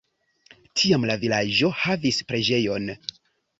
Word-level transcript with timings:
Tiam 0.79 1.05
la 1.09 1.17
vilaĝo 1.25 1.71
havis 1.83 2.19
preĝejon. 2.33 2.93